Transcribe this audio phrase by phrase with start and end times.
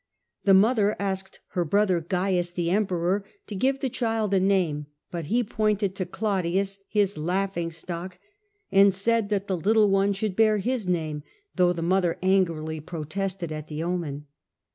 [0.45, 4.39] The mother xhe early asked her brother Caius, the Emperor, to give the child a
[4.39, 8.17] name, but he pointed to Claudius, his laughing stock,
[8.71, 11.21] and said that the little one should bear his name,
[11.55, 14.25] though the mother angrily protested at the omen.